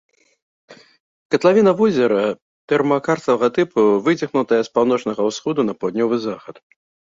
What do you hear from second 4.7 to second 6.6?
паўночнага ўсходу на паўднёвы захад.